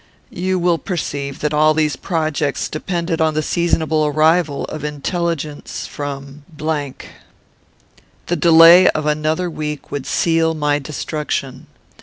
[0.31, 6.43] "You will perceive that all these projects depended on the seasonable arrival of intelligence from.
[6.57, 11.67] The delay of another week would seal my destruction.